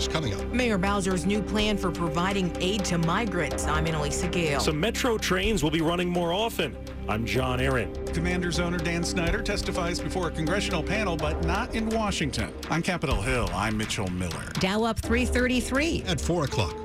news 0.00 0.08
coming 0.08 0.34
up. 0.34 0.52
Mayor 0.52 0.78
Bowser's 0.78 1.26
new 1.26 1.42
plan 1.42 1.76
for 1.76 1.90
providing 1.90 2.54
aid 2.60 2.84
to 2.86 2.98
migrants. 2.98 3.64
I'm 3.66 3.86
Anna-Lysa 3.86 4.30
Gayle. 4.30 4.60
Some 4.60 4.80
metro 4.80 5.18
trains 5.18 5.62
will 5.62 5.70
be 5.70 5.80
running 5.80 6.08
more 6.08 6.32
often. 6.32 6.76
I'm 7.08 7.26
John 7.26 7.60
Aaron. 7.60 7.92
Commanders 8.06 8.60
owner 8.60 8.78
Dan 8.78 9.04
Snyder 9.04 9.42
testifies 9.42 10.00
before 10.00 10.28
a 10.28 10.30
congressional 10.30 10.82
panel, 10.82 11.16
but 11.16 11.44
not 11.44 11.74
in 11.74 11.88
Washington. 11.90 12.52
On 12.70 12.82
Capitol 12.82 13.20
Hill, 13.20 13.50
I'm 13.52 13.76
Mitchell 13.76 14.10
Miller. 14.10 14.44
Dow 14.60 14.84
up 14.84 14.98
333 15.00 16.04
at 16.06 16.20
4 16.20 16.44
o'clock. 16.44 16.76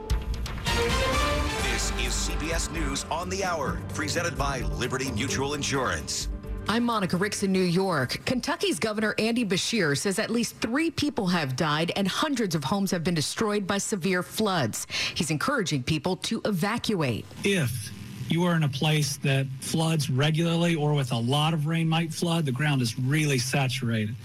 This 1.64 1.92
is 2.00 2.14
CBS 2.14 2.72
News 2.72 3.06
on 3.12 3.30
the 3.30 3.44
Hour, 3.44 3.80
presented 3.94 4.38
by 4.38 4.62
Liberty 4.62 5.12
Mutual 5.12 5.54
Insurance. 5.54 6.30
I'm 6.68 6.84
Monica 6.84 7.16
Ricks 7.16 7.44
in 7.44 7.52
New 7.52 7.62
York. 7.62 8.20
Kentucky's 8.26 8.80
Governor 8.80 9.14
Andy 9.20 9.46
Beshear 9.46 9.96
says 9.96 10.18
at 10.18 10.32
least 10.32 10.56
three 10.58 10.90
people 10.90 11.28
have 11.28 11.56
died 11.56 11.92
and 11.96 12.08
hundreds 12.08 12.56
of 12.56 12.64
homes 12.64 12.90
have 12.90 13.04
been 13.04 13.14
destroyed 13.14 13.68
by 13.68 13.78
severe 13.78 14.24
floods. 14.24 14.88
He's 15.14 15.30
encouraging 15.30 15.84
people 15.84 16.18
to 16.18 16.42
evacuate. 16.44 17.24
If 17.44 17.92
you 18.30 18.44
are 18.46 18.56
in 18.56 18.64
a 18.64 18.70
place 18.70 19.18
that 19.18 19.46
floods 19.60 20.10
regularly 20.10 20.74
or 20.74 20.94
with 20.94 21.12
a 21.12 21.18
lot 21.18 21.54
of 21.54 21.68
rain 21.68 21.88
might 21.88 22.12
flood, 22.12 22.46
the 22.46 22.52
ground 22.52 22.82
is 22.82 22.98
really 22.98 23.38
saturated. 23.38 24.16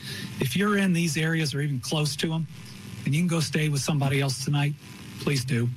If 0.40 0.56
you're 0.56 0.78
in 0.78 0.94
these 0.94 1.18
areas 1.18 1.54
or 1.54 1.60
even 1.60 1.78
close 1.78 2.16
to 2.16 2.28
them 2.28 2.46
and 3.04 3.14
you 3.14 3.20
can 3.20 3.28
go 3.28 3.40
stay 3.40 3.68
with 3.68 3.82
somebody 3.82 4.22
else 4.22 4.42
tonight, 4.46 4.72
please 5.20 5.44
do. 5.44 5.68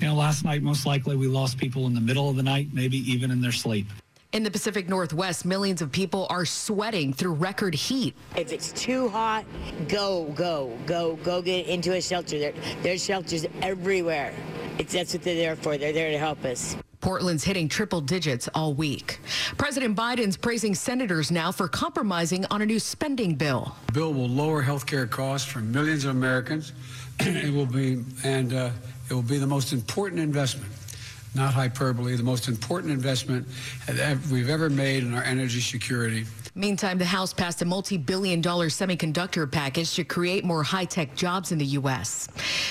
You 0.00 0.06
know, 0.06 0.14
last 0.14 0.44
night, 0.44 0.62
most 0.62 0.86
likely 0.86 1.16
we 1.16 1.26
lost 1.26 1.58
people 1.58 1.86
in 1.86 1.94
the 1.94 2.00
middle 2.00 2.30
of 2.30 2.36
the 2.36 2.44
night, 2.44 2.68
maybe 2.72 2.98
even 3.10 3.32
in 3.32 3.40
their 3.40 3.52
sleep. 3.52 3.86
In 4.32 4.42
the 4.42 4.50
Pacific 4.50 4.88
Northwest, 4.88 5.44
millions 5.44 5.80
of 5.80 5.90
people 5.92 6.26
are 6.30 6.44
sweating 6.44 7.12
through 7.12 7.34
record 7.34 7.74
heat. 7.74 8.14
If 8.36 8.52
it's 8.52 8.72
too 8.72 9.08
hot, 9.08 9.44
go, 9.88 10.24
go, 10.34 10.76
go, 10.84 11.16
go 11.22 11.40
get 11.40 11.66
into 11.66 11.94
a 11.94 12.02
shelter. 12.02 12.38
There, 12.38 12.52
there's 12.82 13.04
shelters 13.04 13.46
everywhere. 13.62 14.34
It's, 14.78 14.92
that's 14.92 15.14
what 15.14 15.22
they're 15.22 15.36
there 15.36 15.56
for. 15.56 15.78
They're 15.78 15.92
there 15.92 16.10
to 16.10 16.18
help 16.18 16.44
us. 16.44 16.76
Portland's 17.00 17.44
hitting 17.44 17.68
triple 17.68 18.00
digits 18.00 18.48
all 18.52 18.74
week. 18.74 19.20
President 19.58 19.96
Biden's 19.96 20.36
praising 20.36 20.74
senators 20.74 21.30
now 21.30 21.52
for 21.52 21.68
compromising 21.68 22.44
on 22.46 22.62
a 22.62 22.66
new 22.66 22.80
spending 22.80 23.36
bill. 23.36 23.76
The 23.86 23.92
bill 23.92 24.12
will 24.12 24.28
lower 24.28 24.60
health 24.60 24.86
care 24.86 25.06
costs 25.06 25.48
for 25.48 25.60
millions 25.60 26.04
of 26.04 26.10
Americans. 26.10 26.72
it 27.20 27.54
will 27.54 27.64
be, 27.64 28.02
and 28.24 28.52
uh, 28.52 28.70
it 29.08 29.14
will 29.14 29.22
be 29.22 29.38
the 29.38 29.46
most 29.46 29.72
important 29.72 30.20
investment 30.20 30.72
not 31.34 31.54
hyperbole, 31.54 32.16
the 32.16 32.22
most 32.22 32.48
important 32.48 32.92
investment 32.92 33.46
we've 34.30 34.48
ever 34.48 34.70
made 34.70 35.02
in 35.02 35.14
our 35.14 35.22
energy 35.22 35.60
security. 35.60 36.24
Meantime, 36.58 36.96
the 36.96 37.04
House 37.04 37.34
passed 37.34 37.60
a 37.60 37.66
multi 37.66 37.98
billion 37.98 38.40
dollar 38.40 38.68
semiconductor 38.68 39.50
package 39.50 39.94
to 39.94 40.04
create 40.04 40.42
more 40.42 40.62
high 40.62 40.86
tech 40.86 41.14
jobs 41.14 41.52
in 41.52 41.58
the 41.58 41.66
U.S. 41.66 42.28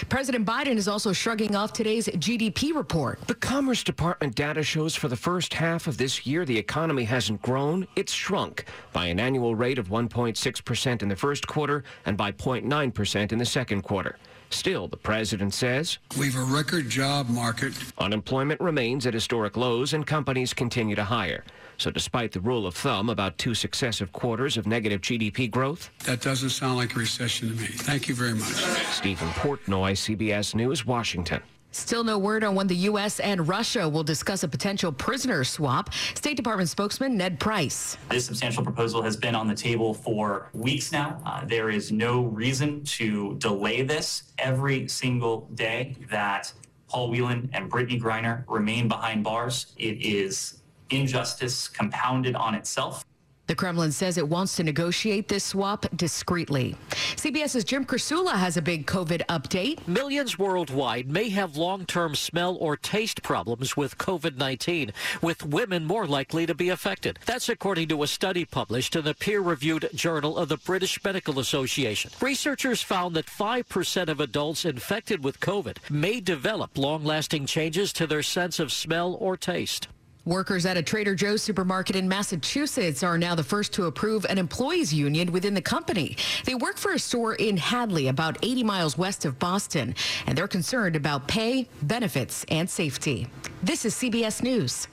President 0.10 0.44
Biden 0.44 0.76
is 0.78 0.88
also 0.88 1.14
shrugging 1.14 1.56
off 1.56 1.72
today's 1.72 2.08
GDP 2.08 2.74
report. 2.74 3.22
The 3.28 3.36
Commerce 3.36 3.84
Department 3.84 4.34
data 4.34 4.64
shows 4.64 4.96
for 4.96 5.08
the 5.08 5.16
first 5.16 5.54
half 5.54 5.86
of 5.86 6.00
this 6.00 6.26
year, 6.26 6.46
the 6.46 6.58
economy 6.58 7.04
hasn't 7.04 7.44
grown, 7.44 7.88
it's 7.96 8.12
shrunk 8.12 8.66
by 8.92 9.06
an 9.06 9.20
annual 9.20 9.54
rate 9.54 9.78
of 9.78 9.90
1.6% 9.90 11.02
in 11.04 11.08
the 11.08 11.16
first 11.16 11.46
quarter 11.46 11.84
and 12.08 12.18
by 12.18 12.32
0.9% 12.32 13.32
in 13.32 13.38
the 13.38 13.46
second 13.46 13.84
quarter. 13.84 14.18
Still, 14.50 14.88
the 14.88 14.98
president 14.98 15.54
says 15.54 15.98
We've 16.18 16.36
a 16.38 16.44
record 16.44 16.90
job 16.90 17.30
market. 17.30 17.74
Unemployment 17.98 18.62
remains 18.62 19.06
at 19.06 19.14
historic 19.14 19.58
lows 19.58 19.94
and 19.94 20.06
companies 20.06 20.54
continue 20.54 20.96
to 20.96 21.04
hire. 21.04 21.44
So, 21.78 21.92
despite 21.92 22.32
the 22.32 22.40
rule 22.40 22.66
of 22.66 22.74
thumb 22.76 23.10
about 23.10 23.38
two 23.38 23.54
successive 23.54 24.14
quarters 24.14 24.56
of 24.56 24.66
negative 24.66 25.02
GDP 25.02 25.52
growth, 25.52 25.90
that 26.06 26.22
doesn't 26.22 26.52
sound 26.52 26.78
like 26.78 26.96
a 26.96 27.00
recession 27.00 27.50
to 27.50 27.56
me. 27.62 27.68
Thank 27.68 28.08
you 28.08 28.16
very 28.16 28.34
much. 28.34 28.54
Stephen 28.94 29.28
Portnoy, 29.30 29.92
CBS 29.92 30.56
News, 30.56 30.86
Washington. 30.86 31.42
Still 31.76 32.06
no 32.06 32.18
word 32.18 32.46
on 32.46 32.56
when 32.56 32.68
the 32.68 32.76
U.S. 32.90 33.20
and 33.20 33.50
Russia 33.50 33.88
will 33.88 34.04
discuss 34.04 34.44
a 34.44 34.48
potential 34.48 34.94
prisoner 34.94 35.44
swap. 35.44 35.94
State 36.14 36.38
Department 36.38 36.70
spokesman 36.70 37.18
Ned 37.18 37.38
Price. 37.38 37.98
This 38.10 38.26
substantial 38.26 38.64
proposal 38.64 39.02
has 39.02 39.18
been 39.18 39.36
on 39.36 39.46
the 39.46 39.54
table 39.54 39.94
for 39.94 40.50
weeks 40.54 40.94
now. 40.94 41.22
Uh, 41.26 41.44
there 41.44 41.70
is 41.70 41.92
no 41.92 42.24
reason 42.24 42.82
to 42.86 43.36
delay 43.40 43.82
this 43.82 44.24
every 44.38 44.88
single 44.88 45.50
day 45.54 45.98
that 46.10 46.52
Paul 46.88 47.10
Whelan 47.10 47.50
and 47.52 47.70
Brittney 47.70 48.02
Griner 48.02 48.46
remain 48.48 48.88
behind 48.88 49.26
bars. 49.26 49.74
It 49.76 50.02
is 50.02 50.62
injustice 50.92 51.68
compounded 51.68 52.36
on 52.36 52.56
itself. 52.56 53.04
The 53.48 53.56
Kremlin 53.56 53.92
says 53.92 54.18
it 54.18 54.28
wants 54.28 54.56
to 54.56 54.64
negotiate 54.64 55.28
this 55.28 55.44
swap 55.44 55.86
discreetly. 55.96 56.76
CBS's 57.16 57.64
Jim 57.64 57.86
Krasula 57.86 58.34
has 58.34 58.58
a 58.58 58.62
big 58.62 58.88
COVID 58.88 59.24
update. 59.28 59.88
Millions 59.88 60.40
worldwide 60.40 61.10
may 61.10 61.30
have 61.30 61.56
long 61.56 61.86
term 61.86 62.16
smell 62.16 62.58
or 62.60 62.76
taste 62.76 63.22
problems 63.22 63.78
with 63.78 63.98
COVID 63.98 64.38
19, 64.38 64.92
with 65.22 65.46
women 65.46 65.86
more 65.86 66.08
likely 66.08 66.46
to 66.46 66.56
be 66.56 66.70
affected. 66.70 67.20
That's 67.26 67.50
according 67.50 67.90
to 67.90 68.04
a 68.04 68.08
study 68.08 68.46
published 68.46 68.96
in 68.96 69.06
the 69.06 69.14
peer 69.14 69.42
reviewed 69.42 69.90
Journal 69.94 70.38
of 70.38 70.50
the 70.50 70.58
British 70.58 71.04
Medical 71.04 71.40
Association. 71.40 72.12
Researchers 72.22 72.82
found 72.82 73.16
that 73.16 73.28
5% 73.28 74.10
of 74.10 74.20
adults 74.20 74.66
infected 74.66 75.24
with 75.24 75.40
COVID 75.40 75.78
may 75.90 76.20
develop 76.20 76.78
long 76.78 77.04
lasting 77.04 77.46
changes 77.46 77.94
to 77.94 78.08
their 78.08 78.24
sense 78.24 78.60
of 78.60 78.72
smell 78.72 79.16
or 79.20 79.38
taste. 79.38 79.88
Workers 80.26 80.66
at 80.66 80.76
a 80.76 80.82
Trader 80.82 81.14
Joe's 81.14 81.44
supermarket 81.44 81.96
in 81.96 82.08
Massachusetts 82.08 83.04
are 83.04 83.18
now 83.18 83.36
the 83.36 83.44
first 83.44 83.74
to 83.74 83.86
approve 83.86 84.26
an 84.26 84.40
employees 84.40 84.92
union 84.92 85.32
within 85.32 85.54
the 85.54 85.62
company. 85.62 86.18
They 86.46 86.56
work 86.56 86.78
for 86.78 86.94
a 86.94 87.00
store 87.00 87.36
in 87.36 87.58
Hadley, 87.58 88.08
about 88.08 88.38
80 88.42 88.64
miles 88.64 88.98
west 88.98 89.26
of 89.26 89.38
Boston, 89.38 89.94
and 90.26 90.36
they're 90.36 90.48
concerned 90.48 90.96
about 90.96 91.28
pay, 91.28 91.68
benefits, 91.84 92.44
and 92.50 92.68
safety. 92.68 93.28
This 93.62 93.86
is 93.86 93.94
CBS 93.94 94.42
News. 94.42 94.88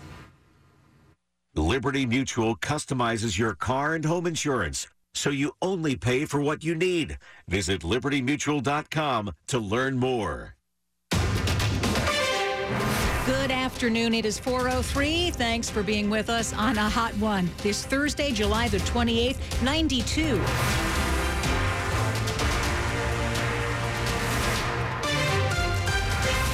Liberty 1.55 2.05
Mutual 2.05 2.57
customizes 2.57 3.39
your 3.39 3.55
car 3.55 3.95
and 3.95 4.05
home 4.05 4.27
insurance 4.27 4.87
so 5.15 5.31
you 5.31 5.53
only 5.61 5.97
pay 5.97 6.25
for 6.25 6.41
what 6.41 6.65
you 6.65 6.75
need. 6.75 7.19
Visit 7.49 7.83
libertymutual.com 7.83 9.33
to 9.49 9.59
learn 9.59 9.99
more. 9.99 10.57
Good 13.27 13.53
afternoon. 13.53 14.15
It 14.15 14.27
is 14.27 14.41
403. 14.41 15.31
Thanks 15.31 15.71
for 15.71 15.85
being 15.85 16.11
with 16.11 16.29
us 16.29 16.53
on 16.53 16.77
a 16.77 16.91
hot 16.91 17.13
one. 17.19 17.49
This 17.59 17.87
Thursday, 17.87 18.33
July 18.33 18.67
the 18.67 18.79
28th, 18.79 19.63
92. 19.63 20.92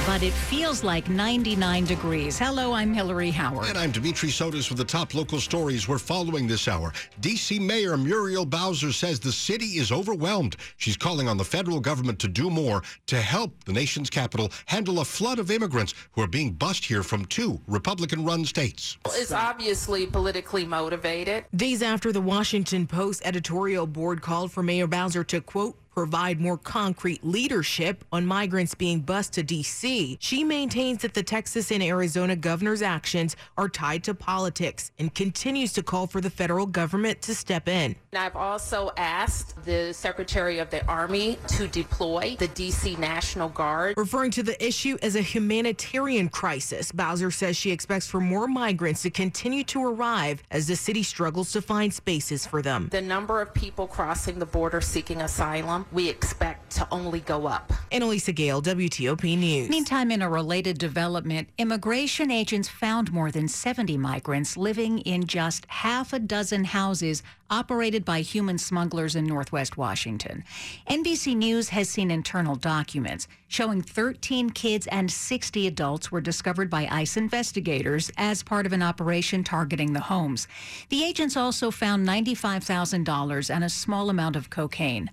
But 0.09 0.23
it 0.23 0.33
feels 0.33 0.83
like 0.83 1.07
99 1.07 1.85
degrees. 1.85 2.39
Hello, 2.39 2.73
I'm 2.73 2.95
Hillary 2.95 3.29
Howard. 3.29 3.67
And 3.67 3.77
I'm 3.77 3.91
Dimitri 3.91 4.29
Sotis 4.29 4.67
with 4.67 4.79
the 4.79 4.83
top 4.83 5.13
local 5.13 5.39
stories 5.39 5.87
we're 5.87 5.99
following 5.99 6.47
this 6.47 6.67
hour. 6.67 6.91
D.C. 7.19 7.59
Mayor 7.59 7.95
Muriel 7.95 8.43
Bowser 8.43 8.91
says 8.91 9.19
the 9.19 9.31
city 9.31 9.77
is 9.77 9.91
overwhelmed. 9.91 10.55
She's 10.77 10.97
calling 10.97 11.27
on 11.27 11.37
the 11.37 11.45
federal 11.45 11.79
government 11.79 12.17
to 12.21 12.27
do 12.27 12.49
more 12.49 12.81
to 13.05 13.17
help 13.17 13.63
the 13.65 13.71
nation's 13.71 14.09
capital 14.09 14.51
handle 14.65 14.99
a 14.99 15.05
flood 15.05 15.37
of 15.37 15.51
immigrants 15.51 15.93
who 16.13 16.23
are 16.23 16.27
being 16.27 16.53
bussed 16.53 16.85
here 16.85 17.03
from 17.03 17.25
two 17.25 17.61
Republican 17.67 18.25
run 18.25 18.45
states. 18.45 18.97
It's 19.09 19.31
obviously 19.31 20.07
politically 20.07 20.65
motivated. 20.65 21.45
Days 21.55 21.83
after 21.83 22.11
the 22.11 22.21
Washington 22.21 22.87
Post 22.87 23.21
editorial 23.25 23.85
board 23.85 24.23
called 24.23 24.51
for 24.51 24.63
Mayor 24.63 24.87
Bowser 24.87 25.23
to, 25.25 25.39
quote, 25.39 25.75
provide 25.99 26.39
more 26.39 26.57
concrete 26.57 27.25
leadership 27.25 28.05
on 28.13 28.25
migrants 28.25 28.73
being 28.73 29.01
bused 29.01 29.33
to 29.33 29.43
D.C. 29.43 30.17
She 30.21 30.45
maintains 30.45 31.01
that 31.01 31.13
the 31.13 31.21
Texas 31.21 31.73
and 31.73 31.83
Arizona 31.83 32.37
governor's 32.37 32.81
actions 32.81 33.35
are 33.57 33.67
tied 33.67 34.05
to 34.05 34.13
politics 34.13 34.91
and 34.97 35.13
continues 35.13 35.73
to 35.73 35.83
call 35.83 36.07
for 36.07 36.21
the 36.21 36.29
federal 36.29 36.65
government 36.65 37.21
to 37.23 37.35
step 37.35 37.67
in. 37.67 37.97
And 38.13 38.23
I've 38.23 38.37
also 38.37 38.91
asked 38.95 39.61
the 39.65 39.93
Secretary 39.93 40.59
of 40.59 40.69
the 40.69 40.85
Army 40.85 41.37
to 41.49 41.67
deploy 41.67 42.37
the 42.39 42.47
D.C. 42.47 42.95
National 42.95 43.49
Guard. 43.49 43.97
Referring 43.97 44.31
to 44.31 44.43
the 44.43 44.65
issue 44.65 44.97
as 45.01 45.17
a 45.17 45.21
humanitarian 45.21 46.29
crisis, 46.29 46.93
Bowser 46.93 47.29
says 47.29 47.57
she 47.57 47.71
expects 47.71 48.07
for 48.07 48.21
more 48.21 48.47
migrants 48.47 49.01
to 49.01 49.09
continue 49.09 49.65
to 49.65 49.83
arrive 49.83 50.43
as 50.49 50.65
the 50.65 50.77
city 50.77 51.03
struggles 51.03 51.51
to 51.51 51.61
find 51.61 51.93
spaces 51.93 52.45
for 52.45 52.61
them. 52.61 52.87
The 52.89 53.01
number 53.01 53.41
of 53.41 53.53
people 53.53 53.85
crossing 53.85 54.39
the 54.39 54.45
border 54.45 54.79
seeking 54.79 55.21
asylum 55.21 55.85
we 55.91 56.07
expect 56.07 56.69
to 56.71 56.87
only 56.91 57.19
go 57.21 57.47
up. 57.47 57.71
Anna-Lysa 57.91 58.35
Gayle, 58.35 58.61
WTOP 58.61 59.37
News. 59.37 59.69
Meantime, 59.69 60.11
in 60.11 60.21
a 60.21 60.29
related 60.29 60.77
development, 60.77 61.49
immigration 61.57 62.29
agents 62.29 62.69
found 62.69 63.11
more 63.11 63.31
than 63.31 63.47
70 63.47 63.97
migrants 63.97 64.55
living 64.55 64.99
in 64.99 65.25
just 65.25 65.65
half 65.67 66.13
a 66.13 66.19
dozen 66.19 66.63
houses 66.63 67.23
operated 67.49 68.05
by 68.05 68.21
human 68.21 68.59
smugglers 68.59 69.15
in 69.15 69.25
Northwest 69.25 69.77
Washington. 69.77 70.43
NBC 70.87 71.35
News 71.35 71.69
has 71.69 71.89
seen 71.89 72.11
internal 72.11 72.55
documents 72.55 73.27
showing 73.47 73.81
13 73.81 74.51
kids 74.51 74.85
and 74.87 75.11
60 75.11 75.65
adults 75.65 76.11
were 76.11 76.21
discovered 76.21 76.69
by 76.69 76.87
ICE 76.91 77.17
investigators 77.17 78.11
as 78.17 78.43
part 78.43 78.67
of 78.67 78.73
an 78.73 78.83
operation 78.83 79.43
targeting 79.43 79.93
the 79.93 79.99
homes. 79.99 80.47
The 80.89 81.03
agents 81.03 81.35
also 81.35 81.71
found 81.71 82.07
$95,000 82.07 83.49
and 83.53 83.63
a 83.63 83.69
small 83.69 84.11
amount 84.11 84.35
of 84.35 84.51
cocaine. 84.51 85.09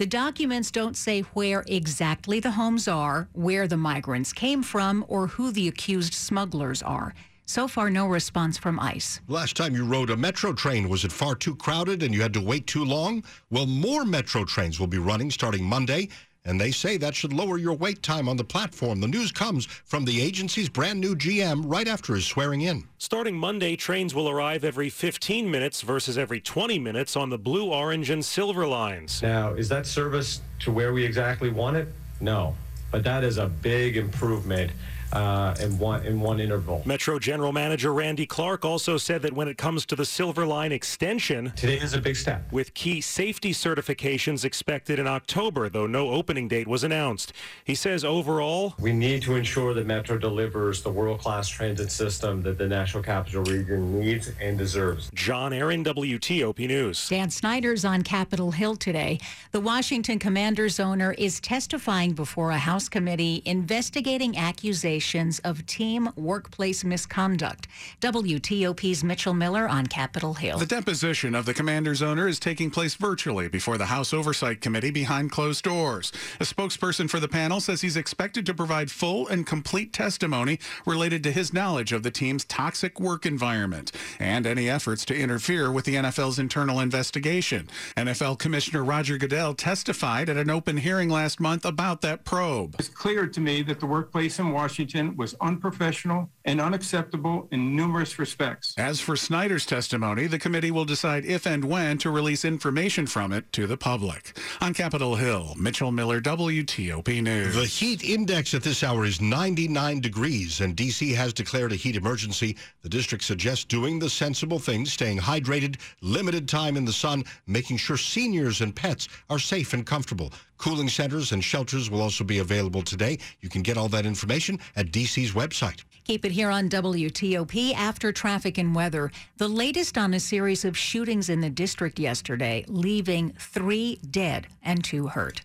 The 0.00 0.06
documents 0.06 0.70
don't 0.70 0.96
say 0.96 1.20
where 1.34 1.62
exactly 1.66 2.40
the 2.40 2.52
homes 2.52 2.88
are, 2.88 3.28
where 3.34 3.68
the 3.68 3.76
migrants 3.76 4.32
came 4.32 4.62
from, 4.62 5.04
or 5.08 5.26
who 5.26 5.52
the 5.52 5.68
accused 5.68 6.14
smugglers 6.14 6.82
are. 6.82 7.12
So 7.44 7.68
far, 7.68 7.90
no 7.90 8.06
response 8.06 8.56
from 8.56 8.80
ICE. 8.80 9.20
Last 9.28 9.58
time 9.58 9.74
you 9.74 9.84
rode 9.84 10.08
a 10.08 10.16
metro 10.16 10.54
train, 10.54 10.88
was 10.88 11.04
it 11.04 11.12
far 11.12 11.34
too 11.34 11.54
crowded 11.54 12.02
and 12.02 12.14
you 12.14 12.22
had 12.22 12.32
to 12.32 12.40
wait 12.40 12.66
too 12.66 12.82
long? 12.82 13.22
Well, 13.50 13.66
more 13.66 14.06
metro 14.06 14.46
trains 14.46 14.80
will 14.80 14.86
be 14.86 14.96
running 14.96 15.30
starting 15.30 15.64
Monday, 15.64 16.08
and 16.44 16.60
they 16.60 16.70
say 16.70 16.96
that 16.96 17.14
should 17.14 17.32
lower 17.32 17.58
your 17.58 17.74
wait 17.74 18.02
time 18.02 18.28
on 18.28 18.36
the 18.36 18.44
platform. 18.44 19.00
The 19.00 19.08
news 19.08 19.30
comes 19.30 19.66
from 19.66 20.04
the 20.04 20.20
agency's 20.20 20.68
brand 20.68 21.00
new 21.00 21.14
GM 21.14 21.62
right 21.66 21.86
after 21.86 22.14
his 22.14 22.24
swearing 22.24 22.62
in. 22.62 22.84
Starting 22.98 23.36
Monday, 23.36 23.76
trains 23.76 24.14
will 24.14 24.28
arrive 24.28 24.64
every 24.64 24.88
15 24.88 25.50
minutes 25.50 25.82
versus 25.82 26.16
every 26.16 26.40
20 26.40 26.78
minutes 26.78 27.16
on 27.16 27.30
the 27.30 27.38
blue, 27.38 27.70
orange, 27.72 28.10
and 28.10 28.24
silver 28.24 28.66
lines. 28.66 29.22
Now, 29.22 29.52
is 29.52 29.68
that 29.68 29.86
service 29.86 30.40
to 30.60 30.72
where 30.72 30.92
we 30.92 31.04
exactly 31.04 31.50
want 31.50 31.76
it? 31.76 31.88
No. 32.20 32.54
But 32.90 33.04
that 33.04 33.22
is 33.22 33.38
a 33.38 33.46
big 33.46 33.96
improvement 33.96 34.72
uh, 35.12 35.54
in 35.60 35.78
one 35.78 36.04
in 36.04 36.20
one 36.20 36.40
interval. 36.40 36.82
Metro 36.84 37.18
General 37.18 37.52
Manager 37.52 37.92
Randy 37.92 38.26
Clarke 38.26 38.64
also 38.64 38.96
said 38.96 39.22
that 39.22 39.32
when 39.32 39.48
it 39.48 39.58
comes 39.58 39.84
to 39.86 39.96
the 39.96 40.04
Silver 40.04 40.46
Line 40.46 40.72
extension, 40.72 41.52
today 41.56 41.78
is 41.78 41.94
a 41.94 42.00
big 42.00 42.16
step. 42.16 42.50
With 42.52 42.74
key 42.74 43.00
safety 43.00 43.52
certifications 43.52 44.44
expected 44.44 44.98
in 44.98 45.06
October, 45.06 45.68
though 45.68 45.86
no 45.86 46.10
opening 46.10 46.48
date 46.48 46.68
was 46.68 46.84
announced. 46.84 47.32
He 47.64 47.74
says 47.74 48.04
overall, 48.04 48.74
we 48.78 48.92
need 48.92 49.22
to 49.22 49.36
ensure 49.36 49.74
that 49.74 49.86
Metro 49.86 50.18
delivers 50.18 50.82
the 50.82 50.90
world-class 50.90 51.48
transit 51.48 51.90
system 51.90 52.42
that 52.42 52.58
the 52.58 52.68
National 52.68 53.02
Capital 53.02 53.42
Region 53.44 53.98
needs 53.98 54.30
and 54.40 54.56
deserves. 54.56 55.10
John 55.14 55.52
Aaron, 55.52 55.84
WTOP 55.84 56.66
News. 56.68 57.08
Dan 57.08 57.30
Snyder's 57.30 57.84
on 57.84 58.02
Capitol 58.02 58.50
Hill 58.50 58.76
today. 58.76 59.18
The 59.52 59.60
Washington 59.60 60.18
Commanders 60.18 60.78
owner 60.78 61.12
is 61.12 61.40
testifying 61.40 62.12
before 62.12 62.50
a 62.50 62.58
House 62.58 62.88
committee 62.88 63.42
investigating 63.44 64.36
accusations 64.36 64.99
allegations 65.00 65.38
of 65.40 65.64
team 65.64 66.10
workplace 66.14 66.84
misconduct. 66.84 67.66
WTOP's 68.02 69.02
Mitchell 69.02 69.32
Miller 69.32 69.66
on 69.66 69.86
Capitol 69.86 70.34
Hill. 70.34 70.58
The 70.58 70.66
deposition 70.66 71.34
of 71.34 71.46
the 71.46 71.54
commander's 71.54 72.02
owner 72.02 72.28
is 72.28 72.38
taking 72.38 72.70
place 72.70 72.96
virtually 72.96 73.48
before 73.48 73.78
the 73.78 73.86
House 73.86 74.12
Oversight 74.12 74.60
Committee 74.60 74.90
behind 74.90 75.30
closed 75.30 75.64
doors. 75.64 76.12
A 76.38 76.44
spokesperson 76.44 77.08
for 77.08 77.18
the 77.18 77.28
panel 77.28 77.60
says 77.60 77.80
he's 77.80 77.96
expected 77.96 78.44
to 78.44 78.52
provide 78.52 78.90
full 78.90 79.26
and 79.28 79.46
complete 79.46 79.94
testimony 79.94 80.58
related 80.84 81.22
to 81.24 81.32
his 81.32 81.54
knowledge 81.54 81.92
of 81.92 82.02
the 82.02 82.10
team's 82.10 82.44
toxic 82.44 83.00
work 83.00 83.24
environment 83.24 83.92
and 84.18 84.46
any 84.46 84.68
efforts 84.68 85.06
to 85.06 85.16
interfere 85.16 85.72
with 85.72 85.86
the 85.86 85.94
NFL's 85.94 86.38
internal 86.38 86.78
investigation. 86.78 87.70
NFL 87.96 88.38
Commissioner 88.38 88.84
Roger 88.84 89.16
Goodell 89.16 89.54
testified 89.54 90.28
at 90.28 90.36
an 90.36 90.50
open 90.50 90.76
hearing 90.76 91.08
last 91.08 91.40
month 91.40 91.64
about 91.64 92.02
that 92.02 92.26
probe. 92.26 92.76
It's 92.78 92.88
clear 92.88 93.26
to 93.26 93.40
me 93.40 93.62
that 93.62 93.80
the 93.80 93.86
workplace 93.86 94.38
in 94.38 94.52
Washington 94.52 94.89
Washington 94.90 95.16
was 95.16 95.34
unprofessional 95.40 96.30
and 96.44 96.60
unacceptable 96.60 97.46
in 97.52 97.76
numerous 97.76 98.18
respects. 98.18 98.74
As 98.76 99.00
for 99.00 99.14
Snyder's 99.14 99.64
testimony, 99.64 100.26
the 100.26 100.38
committee 100.38 100.72
will 100.72 100.84
decide 100.84 101.24
if 101.24 101.46
and 101.46 101.64
when 101.64 101.98
to 101.98 102.10
release 102.10 102.44
information 102.44 103.06
from 103.06 103.32
it 103.32 103.52
to 103.52 103.68
the 103.68 103.76
public. 103.76 104.36
On 104.60 104.74
Capitol 104.74 105.14
Hill, 105.14 105.54
Mitchell 105.56 105.92
Miller, 105.92 106.20
WTOP 106.20 107.22
News. 107.22 107.54
The 107.54 107.66
heat 107.66 108.02
index 108.02 108.52
at 108.52 108.64
this 108.64 108.82
hour 108.82 109.04
is 109.04 109.20
99 109.20 110.00
degrees, 110.00 110.60
and 110.60 110.74
D.C. 110.74 111.12
has 111.12 111.32
declared 111.32 111.72
a 111.72 111.76
heat 111.76 111.94
emergency. 111.94 112.56
The 112.82 112.88
district 112.88 113.22
suggests 113.22 113.64
doing 113.64 114.00
the 114.00 114.10
sensible 114.10 114.58
things, 114.58 114.92
staying 114.92 115.18
hydrated, 115.18 115.76
limited 116.00 116.48
time 116.48 116.76
in 116.76 116.84
the 116.84 116.92
sun, 116.92 117.24
making 117.46 117.76
sure 117.76 117.96
seniors 117.96 118.60
and 118.60 118.74
pets 118.74 119.08
are 119.28 119.38
safe 119.38 119.72
and 119.72 119.86
comfortable. 119.86 120.32
Cooling 120.60 120.90
centers 120.90 121.32
and 121.32 121.42
shelters 121.42 121.90
will 121.90 122.02
also 122.02 122.22
be 122.22 122.38
available 122.38 122.82
today. 122.82 123.18
You 123.40 123.48
can 123.48 123.62
get 123.62 123.78
all 123.78 123.88
that 123.88 124.04
information 124.04 124.58
at 124.76 124.92
DC's 124.92 125.32
website. 125.32 125.84
Keep 126.04 126.26
it 126.26 126.32
here 126.32 126.50
on 126.50 126.68
WTOP 126.68 127.72
after 127.72 128.12
traffic 128.12 128.58
and 128.58 128.74
weather. 128.74 129.10
The 129.38 129.48
latest 129.48 129.96
on 129.96 130.12
a 130.12 130.20
series 130.20 130.66
of 130.66 130.76
shootings 130.76 131.30
in 131.30 131.40
the 131.40 131.48
district 131.48 131.98
yesterday, 131.98 132.66
leaving 132.68 133.32
three 133.38 134.00
dead 134.10 134.48
and 134.62 134.84
two 134.84 135.06
hurt. 135.06 135.40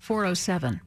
407. 0.00 0.82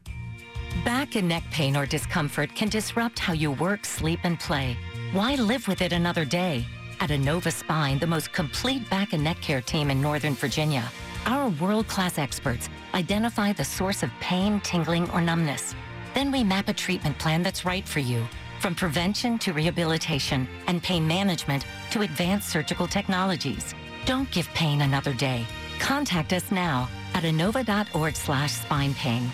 Back 0.85 1.15
and 1.15 1.27
neck 1.27 1.43
pain 1.49 1.75
or 1.75 1.87
discomfort 1.87 2.53
can 2.53 2.69
disrupt 2.69 3.17
how 3.17 3.33
you 3.33 3.51
work, 3.51 3.85
sleep, 3.85 4.19
and 4.23 4.39
play. 4.39 4.77
Why 5.11 5.33
live 5.33 5.67
with 5.67 5.81
it 5.81 5.91
another 5.91 6.23
day? 6.23 6.67
At 6.99 7.09
Inova 7.09 7.51
Spine, 7.51 7.97
the 7.97 8.05
most 8.05 8.31
complete 8.31 8.87
back 8.91 9.13
and 9.13 9.23
neck 9.23 9.41
care 9.41 9.61
team 9.61 9.89
in 9.89 9.99
Northern 9.99 10.35
Virginia, 10.35 10.87
our 11.25 11.49
world-class 11.49 12.19
experts 12.19 12.69
identify 12.93 13.53
the 13.53 13.63
source 13.63 14.03
of 14.03 14.11
pain, 14.19 14.59
tingling, 14.61 15.09
or 15.11 15.21
numbness. 15.21 15.75
Then 16.13 16.31
we 16.31 16.43
map 16.43 16.67
a 16.67 16.73
treatment 16.73 17.17
plan 17.17 17.43
that's 17.43 17.65
right 17.65 17.87
for 17.87 17.99
you, 17.99 18.27
from 18.59 18.75
prevention 18.75 19.39
to 19.39 19.53
rehabilitation 19.53 20.47
and 20.67 20.83
pain 20.83 21.07
management 21.07 21.65
to 21.91 22.01
advanced 22.01 22.49
surgical 22.49 22.87
technologies. 22.87 23.73
Don't 24.05 24.29
give 24.31 24.47
pain 24.49 24.81
another 24.81 25.13
day. 25.13 25.45
Contact 25.79 26.33
us 26.33 26.51
now 26.51 26.89
at 27.13 27.23
inova.org 27.23 28.15
slash 28.15 28.51
spine 28.51 28.93
pain. 28.95 29.29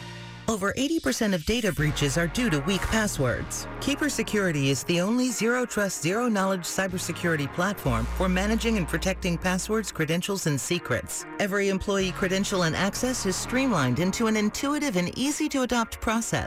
Over 0.49 0.71
80% 0.77 1.33
of 1.33 1.45
data 1.45 1.73
breaches 1.73 2.17
are 2.17 2.27
due 2.27 2.49
to 2.51 2.61
weak 2.61 2.79
passwords. 2.83 3.67
Keeper 3.81 4.07
Security 4.07 4.69
is 4.69 4.81
the 4.85 5.01
only 5.01 5.29
zero 5.29 5.65
trust, 5.65 6.01
zero 6.01 6.29
knowledge 6.29 6.63
cybersecurity 6.63 7.53
platform 7.53 8.05
for 8.17 8.29
managing 8.29 8.77
and 8.77 8.87
protecting 8.87 9.37
passwords, 9.37 9.91
credentials, 9.91 10.47
and 10.47 10.59
secrets. 10.59 11.25
Every 11.39 11.67
employee 11.67 12.11
credential 12.13 12.63
and 12.63 12.77
access 12.77 13.25
is 13.25 13.35
streamlined 13.35 13.99
into 13.99 14.27
an 14.27 14.37
intuitive 14.37 14.95
and 14.95 15.17
easy 15.17 15.49
to 15.49 15.63
adopt 15.63 15.99
process 15.99 16.45